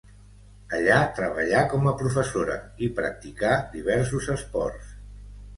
[0.77, 2.57] Allà treballà com a professora
[2.87, 4.93] i practicà diversos esports.